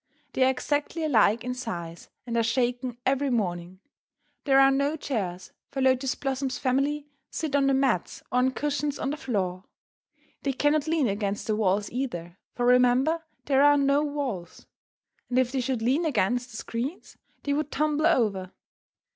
They 0.33 0.43
are 0.45 0.49
exactly 0.49 1.03
alike 1.03 1.43
in 1.43 1.53
size, 1.53 2.09
and 2.25 2.35
are 2.35 2.41
shaken 2.41 2.97
every 3.05 3.29
morning. 3.29 3.81
There 4.45 4.59
are 4.59 4.71
no 4.71 4.95
chairs, 4.95 5.51
for 5.69 5.79
Lotus 5.79 6.15
Blossom's 6.15 6.57
family 6.57 7.05
sit 7.29 7.55
on 7.55 7.67
the 7.67 7.75
mats 7.75 8.23
or 8.31 8.39
on 8.39 8.49
cushions 8.49 8.97
on 8.97 9.11
the 9.11 9.15
floor. 9.17 9.63
They 10.41 10.53
cannot 10.53 10.87
lean 10.87 11.07
against 11.07 11.45
the 11.45 11.55
walls 11.55 11.91
either, 11.91 12.39
for 12.55 12.65
remember, 12.65 13.21
there 13.45 13.61
are 13.61 13.77
no 13.77 14.03
walls! 14.03 14.65
And 15.29 15.37
if 15.37 15.51
they 15.51 15.61
should 15.61 15.83
lean 15.83 16.03
against 16.05 16.49
the 16.49 16.57
screens 16.57 17.17
they 17.43 17.53
would 17.53 17.69
tumble 17.71 18.07
over. 18.07 18.53